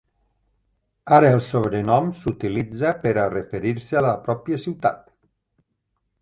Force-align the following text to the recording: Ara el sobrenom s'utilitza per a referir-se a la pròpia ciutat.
Ara 1.17 1.27
el 1.35 1.41
sobrenom 1.47 2.07
s'utilitza 2.21 2.95
per 3.05 3.11
a 3.25 3.27
referir-se 3.35 4.01
a 4.03 4.05
la 4.07 4.15
pròpia 4.25 4.61
ciutat. 4.65 4.99